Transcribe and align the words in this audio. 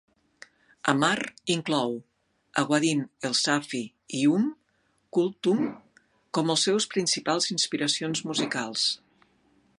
Ammar 0.93 1.19
inclou 1.55 1.91
a 2.61 2.63
Wadih 2.71 3.03
El 3.29 3.37
Safi 3.41 3.83
i 4.21 4.23
Umm 4.39 4.49
Kulthum 5.19 5.63
com 6.39 6.53
els 6.57 6.67
seus 6.71 6.91
principals 6.97 7.53
inspiracions 7.59 8.25
musicals. 8.33 8.89